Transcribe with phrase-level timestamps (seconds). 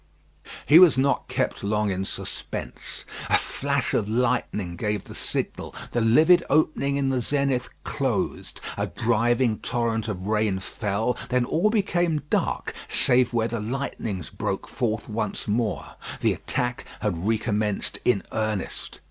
[0.65, 3.05] He was not kept long in suspense.
[3.29, 8.87] A flash of lightning gave the signal; the livid opening in the zenith closed; a
[8.87, 15.07] driving torrent of rain fell; then all became dark, save where the lightnings broke forth
[15.07, 15.93] once more.
[16.21, 18.97] The attack had recommenced in earnest.